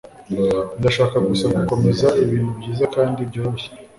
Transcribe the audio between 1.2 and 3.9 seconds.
gusa gukomeza ibintu byiza kandi byoroshye.